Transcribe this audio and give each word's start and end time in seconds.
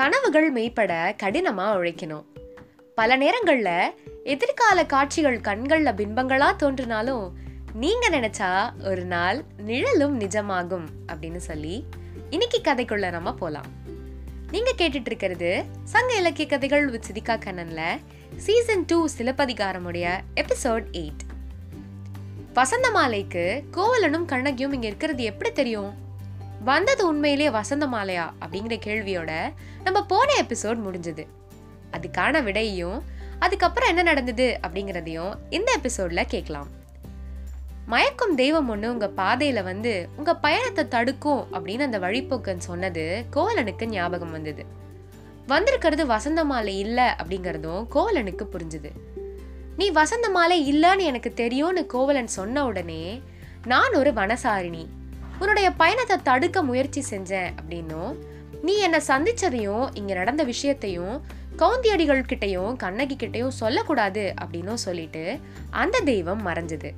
கனவுகள் 0.00 0.52
மெய்ப்பட 0.52 1.16
கடினமா 1.22 1.64
உழைக்கணும். 1.72 2.24
பல 2.94 3.18
நேரங்கள்ல 3.18 3.88
எதிர்கால 4.24 4.86
காட்சிகள் 4.86 5.40
கண்கள்ல 5.40 5.92
பிம்பங்களா 5.94 6.56
தோன்றினாலும் 6.56 7.32
நீங்க 7.74 8.08
நினைச்சா 8.08 8.70
ஒரு 8.84 9.04
நாள் 9.04 9.44
நிழலும் 9.58 10.20
நிஜமாகும் 10.20 10.86
அப்படின்னு 11.06 11.36
சொல்லி 11.36 11.84
இன்னைக்கு 12.30 12.60
கதைக்குள்ள 12.64 13.10
நம்ம 13.10 13.34
போலாம். 13.34 13.64
நீங்க 14.50 14.72
கேட்டுட்டு 14.78 15.06
இருக்கிறது 15.06 15.64
சங்க 15.84 16.14
இலக்கிய 16.14 16.46
கதைகள் 16.46 16.88
வித் 16.88 17.04
சிதிகா 17.12 17.32
கண்ணன்ல 17.32 17.80
சீசன் 18.36 18.84
டூ 18.86 19.08
சிலப்பதிகாரமுடைய 19.18 20.18
எபிசோட் 20.34 20.84
எயிட். 20.92 21.52
வசந்த 22.54 22.90
மாலைக்கு 22.90 23.62
கோவலனும் 23.70 24.24
கண்ணகியும் 24.24 24.72
இங்க 24.72 24.86
இருக்கிறது 24.86 25.22
எப்படி 25.22 25.52
தெரியும்? 25.52 26.08
வந்தது 26.64 27.06
உண்மையிலேயே 27.06 27.50
வசந்த 27.50 27.86
மாலையா 27.86 28.30
அப்படிங்கிற 28.40 28.78
கேள்வியோட 28.86 29.52
நம்ம 29.84 30.04
போன 30.04 30.32
எபிசோட் 30.42 30.80
முடிஞ்சது. 30.86 31.26
அதுக்கான 31.92 32.42
விடையும் 32.42 33.02
அதுக்கப்புறம் 33.38 33.88
என்ன 33.88 34.02
நடந்தது 34.02 34.60
அப்படிங்கிறதையும் 34.66 35.34
இந்த 35.50 35.78
எபிசோட்ல 35.82 36.24
கேட்கலாம். 36.26 36.68
மயக்கும் 37.86 38.34
தெய்வம் 38.34 38.68
ஒன்று 38.68 38.92
உங்கள் 38.92 39.08
பாதையில் 39.08 39.62
வந்து 39.62 40.08
உங்கள் 40.16 40.36
பயணத்தை 40.36 40.88
தடுக்கும் 40.88 41.46
அப்படின்னு 41.52 41.80
அந்த 41.80 41.98
வழிப்போக்கன் 41.98 42.56
சொன்னது 42.56 43.24
கோவலனுக்கு 43.32 43.84
ஞாபகம் 43.84 44.30
வந்தது. 44.30 44.64
வந்திருக்கிறது 45.46 46.06
வசந்த 46.06 46.44
மாலை 46.44 46.78
இல்லை 46.78 47.04
அப்படிங்கிறதும் 47.04 47.86
கோவலனுக்கு 47.94 48.46
புரிஞ்சுது. 48.52 48.90
நீ 49.76 49.90
வசந்த 49.90 50.30
மாலை 50.30 50.74
இல்லைன்னு 50.74 51.00
எனக்கு 51.00 51.34
தெரியும்னு 51.34 51.86
கோவலன் 51.86 52.26
சொன்ன 52.26 52.64
உடனே 52.64 53.22
நான் 53.66 53.94
ஒரு 53.94 54.10
வனசாரிணி 54.10 54.86
உன்னுடைய 55.40 55.70
பயணத்தை 55.70 56.16
தடுக்க 56.22 56.62
முயற்சி 56.62 57.02
செஞ்சேன் 57.10 57.50
அப்படின்னும் 57.60 58.14
நீ 58.62 58.76
என்னை 58.76 59.00
சந்திச்சதையும் 59.06 59.88
இங்கே 59.94 60.14
நடந்த 60.14 60.42
விஷயத்தையும் 60.42 61.22
கவுந்தியடிகள் 61.56 62.26
கிட்டையும் 62.32 62.76
கண்ணகி 62.76 63.16
கிட்டையும் 63.16 63.56
சொல்லக்கூடாது 63.60 64.34
அப்படின்னும் 64.42 64.82
சொல்லிட்டு 64.86 65.38
அந்த 65.70 65.98
தெய்வம் 65.98 66.46
மறைஞ்சது. 66.46 66.90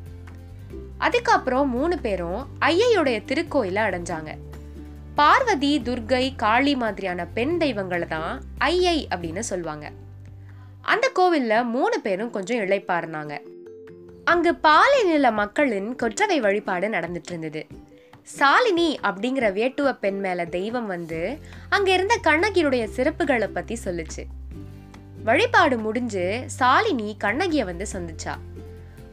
அதுக்கப்புறம் 0.99 1.71
மூணு 1.71 1.99
பேரும் 1.99 2.47
ஐயையுடைய 2.61 3.19
திருக்கோயில 3.29 3.79
அடைஞ்சாங்க. 3.87 4.31
பார்வதி 5.15 5.81
துர்கை 5.85 6.37
காளி 6.37 6.77
மாதிரியான 6.77 7.27
பெண் 7.27 7.59
தெய்வங்களை 7.59 8.09
தான் 8.09 8.43
ஐயை 8.59 9.09
அப்படின்னு 9.15 9.39
சொல்லுவாங்க. 9.39 9.91
அந்த 10.83 11.11
கோவில்ல 11.15 11.65
மூணு 11.65 12.01
பேரும் 12.01 12.31
கொஞ்சம் 12.31 12.59
இழைப்பாருனாங்க 12.59 13.41
அங்கு 14.25 14.55
பாலை 14.55 15.03
நில 15.03 15.31
மக்களின் 15.31 15.97
கொற்றவை 15.97 16.41
வழிபாடு 16.41 16.89
நடந்துட்டு 16.89 17.33
இருந்தது. 17.35 17.67
சாலினி 18.23 18.97
அப்படிங்கிற 19.03 19.53
வேட்டுவ 19.53 19.99
பெண் 19.99 20.21
மேல 20.21 20.45
தெய்வம் 20.45 20.87
வந்து 20.87 21.39
அங்க 21.69 21.93
இருந்த 21.93 22.21
கண்ணகியுடைய 22.23 22.89
சிறப்புகளை 22.97 23.47
பத்தி 23.47 23.79
சொல்லுச்சு. 23.85 24.25
வழிபாடு 25.25 25.79
முடிஞ்சு 25.79 26.47
சாலினி 26.59 27.17
கண்ணகிய 27.25 27.65
வந்து 27.65 27.87
சந்திச்சா. 27.93 28.35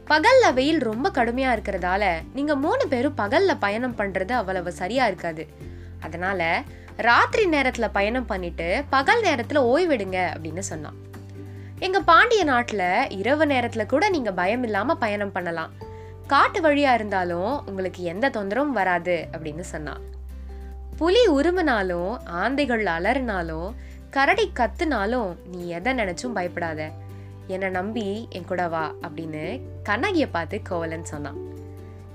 பகல்ல 0.06 0.54
வெயில் 0.54 0.78
ரொம்ப 0.78 1.08
கடுமையா 1.08 1.56
இருக்கிறதால 1.56 2.22
நீங்க 2.34 2.56
மூணு 2.56 2.88
பேரும் 2.88 3.16
பகல்ல 3.16 3.56
பயணம் 3.60 3.96
பண்றது 3.96 4.32
அவ்வளவு 4.32 4.72
சரியா 4.72 5.06
இருக்காது. 5.06 5.46
அதனால 6.00 6.62
ராத்திரி 6.96 7.58
நேரத்துல 7.58 7.88
பயணம் 7.92 8.26
பண்ணிட்டு 8.26 8.84
பகல் 8.90 9.22
நேரத்துல 9.22 9.58
ஓய்வெடுங்க 9.58 10.28
அப்படின்னு 10.34 10.58
சொன்னான். 10.58 10.96
எங்க 11.78 12.00
பாண்டிய 12.00 12.44
நாட்டுல 12.44 13.12
இரவு 13.18 13.44
நேரத்துல 13.44 13.86
கூட 13.86 14.08
நீங்க 14.08 14.32
பயம் 14.32 14.62
இல்லாம 14.62 14.94
பயணம் 14.94 15.32
பண்ணலாம். 15.32 15.88
காட்டு 16.30 16.60
வழியா 16.60 16.94
இருந்தாலும் 16.94 17.66
உங்களுக்கு 17.66 18.02
எந்த 18.02 18.30
தொந்தரவும் 18.30 18.68
வராது 18.68 19.28
அப்படின்னு 19.32 19.60
சொன்னான் 19.60 20.00
புலி 20.96 21.26
உருமினாலும் 21.28 22.16
ஆந்தைகள் 22.32 22.84
அலறினாலும் 22.84 23.74
கரடி 24.10 24.52
கத்துனாலும் 24.54 25.36
நீ 25.46 25.68
எதை 25.68 25.94
நினைச்சும் 25.94 26.32
பயப்படாத. 26.34 26.90
என்னை 27.46 27.68
நம்பி 27.68 28.26
என் 28.30 28.44
கூட 28.44 28.68
வா 28.68 28.94
அப்படின்னு 29.02 29.60
கண்ணகியை 29.82 30.28
பார்த்து 30.28 30.60
கோவலன் 30.62 31.04
சொன்னான். 31.04 31.36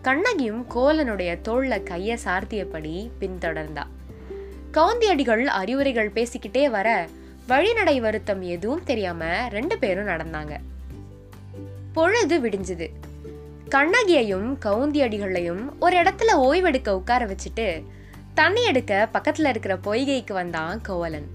கண்ணகியும் 0.01 0.65
கோவலனுடைய 0.75 1.37
தோல்ல 1.47 1.83
கையை 1.83 2.19
சார்த்தியபடி 2.25 3.09
பின்தொடர்ந்தா. 3.19 3.83
கவுந்தியடிகள் 4.71 5.43
அறிவுரைகள் 5.43 6.11
பேசிக்கிட்டே 6.11 6.69
வர 6.69 7.07
வழிநடை 7.47 7.99
வருத்தம் 7.99 8.41
எதுவும் 8.41 8.83
தெரியாம 8.83 9.49
ரெண்டு 9.49 9.77
பேரும் 9.77 10.07
நடந்தாங்க. 10.07 10.57
பொழுது 11.93 12.39
விடிஞ்சுது. 12.39 12.89
கண்ணகியையும் 13.75 14.59
கவுந்தியடிகளையும் 14.65 15.69
ஒரு 15.79 15.97
இடத்துல 15.97 16.31
ஓய்வெடுக்க 16.35 16.89
உட்கார 16.89 17.25
வச்சுட்டு 17.25 17.83
தண்ணி 18.33 18.63
எடுக்க 18.63 19.09
பக்கத்துல 19.13 19.49
இருக்கிற 19.49 19.77
பொய்கைக்கு 19.83 20.33
வந்தான் 20.33 20.81
கோவலன். 20.81 21.27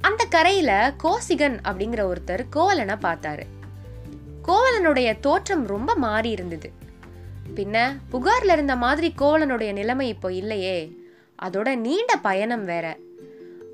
அந்த 0.00 0.24
கரையில 0.24 0.94
கோசிகன் 1.02 1.56
அப்படிங்கிற 1.64 2.12
ஒருத்தர் 2.12 2.44
கோவலனை 2.50 2.94
பார்த்தாரு. 2.94 3.42
கோவலனுடைய 4.48 5.20
தோற்றம் 5.20 5.66
ரொம்ப 5.66 5.94
மாறி 5.94 6.30
இருந்தது. 6.30 6.72
பின்ன 7.56 7.96
புகார்ல 8.12 8.52
இருந்த 8.52 8.76
மாதிரி 8.76 9.14
கோவலனுடைய 9.18 9.72
நிலைமை 9.72 10.08
இப்போ 10.08 10.32
இல்லையே. 10.32 10.96
அதோட 11.42 11.76
நீண்ட 11.76 12.16
பயணம் 12.16 12.64
வேற. 12.64 12.96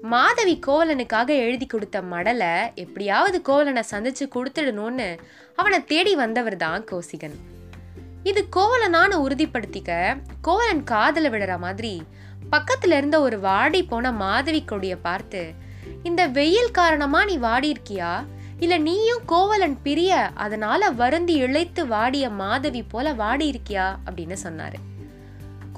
மாதவி 0.02 0.60
கோவலனுக்காக 0.66 1.28
எழுதி 1.28 1.66
கொடுத்த 1.66 2.00
மடலை 2.00 2.74
எப்படியாவது 2.74 3.42
கோவலனை 3.42 3.82
சந்திச்சு 3.90 4.28
கொடுத்துடணும்னு 4.34 5.18
அவனை 5.56 5.84
தேடி 5.84 6.14
வந்தவர் 6.14 6.56
தான் 6.56 6.84
கோசிகன். 6.84 7.52
இது 8.24 8.48
கோவலனான 8.56 9.16
உறுதிப்படுத்திக்க 9.26 9.90
கோவலன் 10.40 10.84
காதல 10.84 11.28
விடுற 11.28 11.58
மாதிரி 11.58 12.02
பக்கத்துல 12.52 12.96
இருந்த 12.96 13.20
ஒரு 13.20 13.40
வாடி 13.40 13.82
போன 13.82 14.12
மாதவி 14.12 14.64
கொடிய 14.64 14.96
பார்த்து 14.96 15.52
இந்த 16.02 16.26
வெயில் 16.26 16.70
காரணமா 16.70 17.24
நீ 17.24 17.36
வாடி 17.36 17.72
இருக்கியா 17.72 18.24
இல்ல 18.58 18.78
நீயும் 18.78 19.22
கோவலன் 19.26 19.82
பிரிய 19.82 20.30
அதனால 20.34 20.90
வருந்தி 20.90 21.42
இழைத்து 21.42 21.86
வாடிய 21.86 22.30
மாதவி 22.30 22.82
போல 22.82 23.12
வாடி 23.12 23.46
இருக்கியா 23.50 23.96
அப்படின்னு 24.06 24.36
சொன்னாரு. 24.42 24.78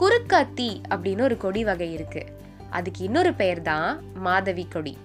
குறுக்காத்தி 0.01 0.83
அப்படின்னு 0.91 1.23
ஒரு 1.23 1.37
கொடி 1.37 1.65
வகை 1.65 1.93
இருக்கு. 1.93 2.27
அதுக்கு 2.71 3.05
இன்னொரு 3.05 3.35
பெயர் 3.35 3.63
தான் 3.63 4.01
மாதவி 4.15 4.67
கொடி. 4.71 4.99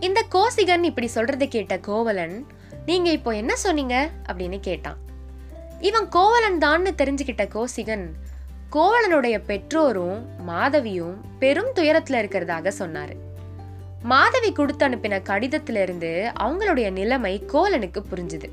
இந்த 0.00 0.24
கோசிகன் 0.34 0.82
இப்படி 0.82 1.10
சொல்றதை 1.14 1.48
கேட்ட 1.48 1.78
கோவலன் 1.78 2.46
நீங்க 2.86 3.10
இப்போ 3.10 3.30
என்ன 3.30 3.56
சொன்னீங்க? 3.56 4.10
அப்படின்னு 4.26 4.60
கேட்டான். 4.60 4.96
இவன் 5.88 6.08
கோவலன் 6.08 6.58
தான்னு 6.58 6.90
தெரிஞ்சுக்கிட்ட 7.00 7.44
கோசிகன் 7.54 8.04
கோவலனுடைய 8.72 9.36
பெற்றோரும் 9.46 10.18
மாதவியும் 10.46 11.16
பெரும் 11.38 11.70
துயரத்துல 11.74 12.18
இருக்கிறதாக 12.22 12.72
சொன்னாரு. 12.78 13.14
மாதவி 14.02 14.52
கொடுத்து 14.52 14.86
அனுப்பின 14.88 15.18
கடிதத்துல 15.30 15.82
இருந்து 15.82 16.32
அவங்களுடைய 16.40 16.90
நிலைமை 16.90 17.44
கோவலனுக்கு 17.52 18.02
புரிஞ்சுது. 18.10 18.50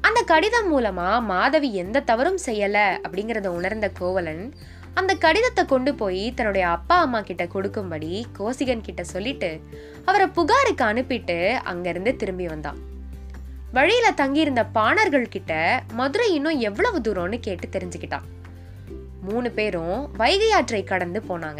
அந்த 0.00 0.22
கடிதம் 0.22 0.70
மூலமா 0.72 1.22
மாதவி 1.22 1.74
எந்த 1.74 2.00
தவறும் 2.00 2.38
செய்யல 2.46 2.76
அப்படிங்கறத 3.06 3.46
உணர்ந்த 3.46 3.88
கோவலன் 3.88 4.54
அந்த 4.94 5.14
கடிதத்தை 5.14 5.64
கொண்டு 5.64 5.94
போய் 5.94 6.32
தன்னுடைய 6.34 6.68
அப்பா 6.68 7.00
அம்மா 7.00 7.20
கிட்ட 7.20 7.46
கொடுக்கும்படி 7.46 8.26
கோசிகன் 8.38 8.80
கிட்ட 8.80 9.04
சொல்லிட்டு 9.04 9.60
அவரை 10.04 10.26
புகாருக்கு 10.26 10.84
அனுப்பிட்டு 10.84 11.52
அங்கிருந்து 11.52 12.16
திரும்பி 12.16 12.46
வந்தான். 12.46 12.80
வழியில 13.72 14.10
தங்கியிருந்த 14.10 14.64
பாணர்கள் 14.64 15.28
கிட்ட 15.28 15.82
மதுரை 15.92 16.34
இன்னும் 16.34 16.58
எவ்வளவு 16.58 16.98
தூரம்னு 16.98 17.38
கேட்டு 17.40 17.68
தெரிஞ்சுக்கிட்டான். 17.68 18.26
மூணு 19.22 19.50
பேரும் 19.50 20.10
வைகை 20.16 20.50
ஆற்றை 20.50 20.84
கடந்து 20.84 21.22
போனாங்க. 21.28 21.58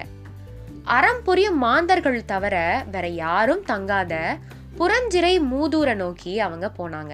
அறம் 0.85 1.23
புரியும் 1.25 1.59
மாந்தர்கள் 1.59 2.25
தவிர 2.25 2.85
வேற 2.91 3.09
யாரும் 3.09 3.65
தங்காத 3.65 4.39
புறஞ்சிறை 4.79 5.43
மூதூர 5.53 5.95
நோக்கி 5.95 6.39
அவங்க 6.39 6.73
போனாங்க. 6.79 7.13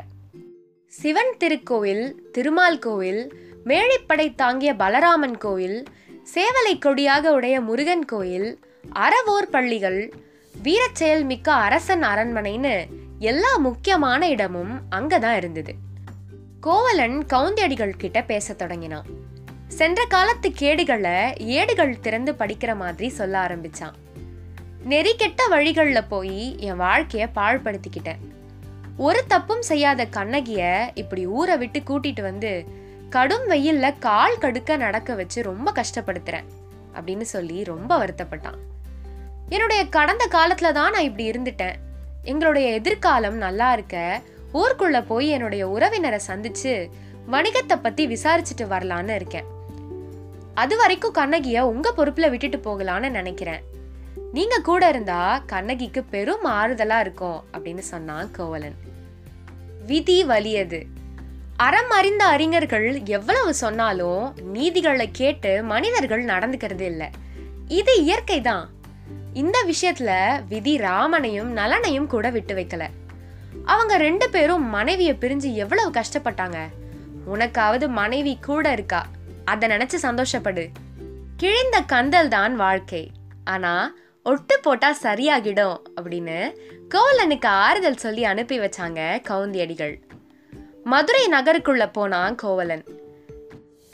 சிவன் 0.89 1.37
திருக்கோவில் 1.41 2.15
திருமால் 2.33 2.79
கோவில் 2.79 3.35
மேழைப்படை 3.65 4.35
தாங்கிய 4.35 4.75
பலராமன் 4.75 5.39
கோவில் 5.39 5.85
சேவலை 6.35 6.79
கொடியாக 6.79 7.33
உடைய 7.33 7.61
முருகன் 7.61 8.05
கோயில் 8.05 8.59
அறவோர் 8.95 9.51
பள்ளிகள் 9.51 10.13
வீரச்செயல் 10.63 11.25
மிக்க 11.25 11.53
அரசன் 11.53 12.03
அரண்மனைன்னு 12.03 12.87
எல்லா 13.19 13.57
முக்கியமான 13.57 14.29
இடமும் 14.29 14.83
அங்கதான் 14.91 15.37
இருந்தது. 15.37 15.75
கோவலன் 16.61 17.27
கவுந்தியடிகள் 17.27 17.91
கிட்ட 17.91 18.23
பேசத் 18.23 18.59
தொடங்கினான். 18.59 19.05
சென்ற 19.69 20.05
காலத்து 20.05 20.51
கேடுகளை 20.51 21.39
ஏடுகள் 21.39 22.01
திறந்து 22.01 22.33
படிக்கிற 22.33 22.77
மாதிரி 22.77 23.09
சொல்ல 23.09 23.47
ஆரம்பிச்சான். 23.47 23.93
நெறி 24.85 25.17
கெட்ட 25.17 25.47
வழிகளில் 25.47 26.05
போய் 26.05 26.59
என் 26.59 26.81
வாழ்க்கைய 26.81 27.29
பாழ்படுத்திக்கிட்டேன். 27.35 28.19
ஒரு 28.97 29.25
தப்பும் 29.27 29.63
செய்யாத 29.63 30.07
கண்ணகிய 30.07 30.91
இப்படி 30.95 31.27
ஊரை 31.27 31.57
விட்டு 31.57 31.81
கூட்டிட்டு 31.81 32.23
வந்து 32.23 32.65
கடும் 33.11 33.49
வெயில்ல 33.49 33.99
கால் 33.99 34.39
கடுக்க 34.39 34.77
நடக்க 34.77 35.15
வச்சு 35.15 35.43
ரொம்ப 35.43 35.73
கஷ்டப்படுத்துறேன் 35.73 36.45
அப்படின்னு 36.95 37.21
சொல்லி 37.21 37.65
ரொம்ப 37.65 38.07
வருத்தப்பட்டான். 38.07 38.59
என்னுடைய 39.49 39.89
கடந்த 39.89 40.27
காலத்துல 40.27 40.73
தான் 40.73 40.93
நான் 40.93 41.03
இப்படி 41.03 41.31
இருந்துட்டேன். 41.31 41.75
எங்களுடைய 42.29 42.69
எதிர்காலம் 42.71 43.37
நல்லா 43.37 43.73
இருக்க 43.73 44.23
ஊருக்குள்ள 44.55 44.99
போய் 45.07 45.29
என்னுடைய 45.29 45.69
உறவினரை 45.69 46.21
சந்திச்சு 46.27 46.73
வணிகத்தை 47.31 47.77
பத்தி 47.83 48.07
விசாரிச்சுட்டு 48.07 48.65
வரலான்னு 48.71 49.15
இருக்கேன். 49.15 49.45
அது 50.55 50.77
வரைக்கும் 50.77 51.17
கண்ணகிய 51.19 51.59
உங்க 51.61 51.93
பொறுப்புல 51.97 52.31
விட்டுட்டு 52.31 52.59
போகலான்னு 52.59 53.11
நினைக்கிறேன். 53.11 53.63
நீங்க 54.33 54.57
கூட 54.59 54.89
இருந்தா 54.89 55.43
கண்ணகிக்கு 55.47 56.03
பெரும் 56.05 56.45
ஆறுதலா 56.45 57.01
இருக்கும் 57.01 57.45
அப்படின்னு 57.53 57.85
சொன்னான் 57.93 58.31
கோவலன். 58.31 58.79
விதி 59.87 60.25
வலியது. 60.25 60.81
அறம் 61.57 61.91
அறிந்த 61.91 62.25
அறிஞர்கள் 62.25 62.89
எவ்வளவு 63.05 63.55
சொன்னாலும் 63.55 64.25
நீதிகளை 64.53 65.09
கேட்டு 65.13 65.63
மனிதர்கள் 65.63 66.25
நடந்துக்கிறது 66.25 66.87
இல்லை. 66.93 67.09
இது 67.69 67.95
இயற்கை 68.03 68.41
தான் 68.41 68.67
இந்த 69.33 69.67
விஷயத்துல 69.67 70.41
விதி 70.49 70.77
ராமனையும் 70.77 71.57
நலனையும் 71.57 72.07
கூட 72.07 72.31
விட்டு 72.31 72.55
வைக்கல. 72.55 72.87
அவங்க 73.65 73.97
ரெண்டு 73.97 74.31
பேரும் 74.31 74.75
மனைவிய 74.75 75.13
பிரிஞ்சு 75.13 75.55
எவ்வளவு 75.55 75.91
கஷ்டப்பட்டாங்க? 75.91 76.59
உனக்காவது 77.35 77.89
மனைவி 77.89 78.39
கூட 78.41 78.73
இருக்கா? 78.73 79.07
அதை 79.45 79.69
நினைச்சு 79.69 79.97
சந்தோஷப்படு. 80.03 80.69
கிழிந்த 81.37 81.81
கந்தல் 81.81 82.29
தான் 82.29 82.57
வாழ்க்கை. 82.57 83.11
ஆனா 83.45 83.95
ஒட்டு 84.25 84.61
போட்டா 84.61 84.97
சரியாகிடும் 85.03 85.83
அப்படின்னு 86.01 86.51
கோவலனுக்கு 86.95 87.47
ஆறுதல் 87.47 87.97
சொல்லி 87.97 88.25
அனுப்பி 88.25 88.59
வச்சாங்க 88.59 89.21
கவுந்தியடிகள் 89.29 90.01
மதுரை 90.85 91.27
நகருக்குள்ள 91.27 91.93
போனான் 91.93 92.35
கோவலன். 92.35 92.85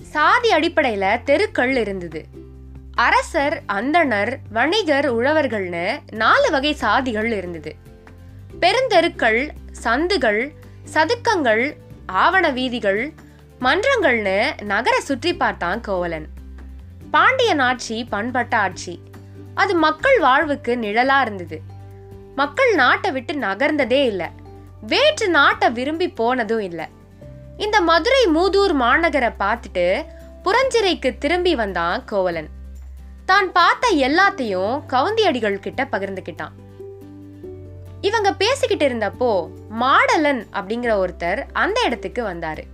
சாதி 0.03 0.51
அடிப்படையில 0.51 1.23
தெருக்கள் 1.25 1.77
இருந்தது. 1.77 2.25
அரசர் 2.95 3.63
அந்தணர் 3.73 4.37
வணிகர் 4.53 5.17
உழவர்கள்னு 5.17 6.01
நாலு 6.11 6.51
வகை 6.51 6.77
சாதிகள் 6.81 7.33
இருந்தது. 7.33 7.77
பெருந்தெருக்கள் 8.61 9.51
சந்துகள் 9.71 10.53
சதுக்கங்கள் 10.95 11.77
ஆவண 12.07 12.51
வீதிகள் 12.51 13.13
மன்றங்கள்னு 13.61 14.63
நகர 14.63 15.01
சுற்றி 15.01 15.37
பார்த்தான் 15.37 15.81
கோவலன். 15.81 16.27
பாண்டியன் 17.11 17.59
ஆட்சி 17.59 18.05
பண்பட்ட 18.05 18.57
ஆட்சி. 18.57 19.03
அது 19.55 19.75
மக்கள் 19.75 20.19
வாழ்வுக்கு 20.19 20.77
நிழலா 20.77 21.21
இருந்தது. 21.21 21.61
மக்கள் 22.35 22.75
நாட்டை 22.75 23.11
விட்டு 23.11 23.35
நகர்ந்ததே 23.35 24.05
இல்லை. 24.05 24.27
வேற்று 24.81 25.29
நாட்டை 25.29 25.71
விரும்பி 25.71 26.09
போனதும் 26.09 26.61
இல்லை. 26.61 26.87
இந்த 27.57 27.81
மதுரை 27.81 28.27
மூதூர் 28.27 28.81
மாநகரை 28.81 29.33
பார்த்துட்டு 29.39 30.05
புறஞ்சிறைக்கு 30.45 31.19
திரும்பி 31.19 31.55
வந்தான் 31.55 32.05
கோவலன். 32.05 32.63
தான் 33.25 33.53
பார்த்த 33.53 33.89
எல்லாத்தையும் 33.97 34.83
கவுந்தியடிகள் 34.89 35.65
கிட்ட 35.67 35.85
பகிர்ந்துக்கிட்டான் 35.85 36.55
இவங்க 38.01 38.33
பேசிக்கிட்டு 38.33 38.89
இருந்தப்போ 38.89 39.49
மாடலன் 39.81 40.43
அப்படிங்கிற 40.53 40.93
ஒருத்தர் 41.03 41.45
அந்த 41.53 41.83
இடத்துக்கு 41.85 42.23
வந்தாரு. 42.23 42.65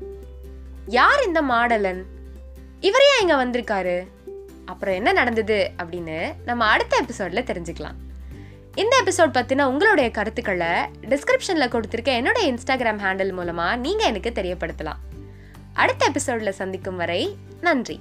யார் 0.86 1.26
இந்த 1.26 1.42
மாடலன்? 1.42 2.02
இவர் 2.80 3.02
ஏன் 3.02 3.20
இங்க 3.20 3.34
வந்திருக்காரு? 3.44 4.08
அப்புறம் 4.64 4.94
என்ன 4.94 5.12
நடந்தது 5.12 5.70
அப்படின்னு 5.82 6.34
நம்ம 6.44 6.64
அடுத்த 6.64 7.02
எபிசோட்ல 7.02 7.42
தெரிஞ்சுக்கலாம். 7.50 7.98
இந்த 8.74 9.02
எபிசோட் 9.04 9.36
பத்தின 9.36 9.62
உங்களுடைய 9.62 10.10
கருத்துக்களை 10.10 10.72
டிஸ்கிரிப்ஷன்ல 11.02 11.68
கொடுத்துருக்க 11.68 12.10
என்னோட 12.20 12.38
இன்ஸ்டாகிராம் 12.50 13.02
ஹேண்டில் 13.04 13.32
மூலமா 13.38 13.76
நீங்க 13.76 14.04
எனக்கு 14.04 14.30
தெரியப்படுத்தலாம். 14.34 15.00
அடுத்த 15.72 16.10
எபிசோட்ல 16.10 16.48
சந்திக்கும் 16.48 16.96
வரை 16.96 17.38
நன்றி. 17.60 18.00